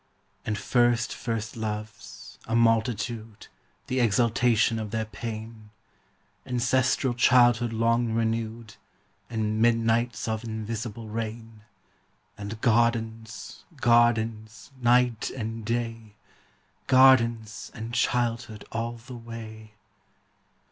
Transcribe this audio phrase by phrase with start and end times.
[0.47, 3.45] And first first loves, a multitude,
[3.85, 5.69] The exaltation of their pain;
[6.43, 8.77] Ancestral childhood long renewed;
[9.29, 11.65] And midnights of invisible rain;
[12.35, 16.15] And gardens, gardens, night and day,
[16.87, 19.75] Gardens and childhood all the way.